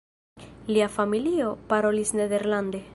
Lia 0.75 0.87
familio 0.95 1.51
parolis 1.75 2.15
nederlande. 2.23 2.87